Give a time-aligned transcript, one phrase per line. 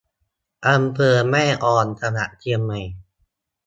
[0.67, 2.79] อำเภอแม่ออน จังหวัดเชียงใหม่